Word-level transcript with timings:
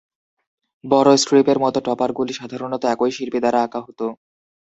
বড় 0.83 1.09
স্ট্রিপের 1.17 1.57
মতো 1.59 1.79
টপারগুলি 1.85 2.33
সাধারণত 2.33 2.83
একই 2.93 3.11
শিল্পী 3.15 3.39
দ্বারা 3.41 3.59
আঁকা 3.65 3.79
হতো। 3.85 4.05